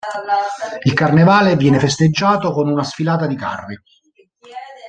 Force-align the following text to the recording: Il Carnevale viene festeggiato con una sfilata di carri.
Il 0.81 0.93
Carnevale 0.95 1.55
viene 1.57 1.77
festeggiato 1.77 2.51
con 2.53 2.67
una 2.67 2.81
sfilata 2.83 3.27
di 3.27 3.35
carri. 3.35 3.79